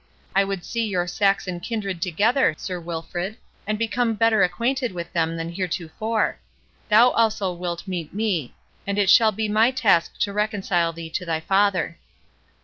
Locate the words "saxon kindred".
1.05-2.01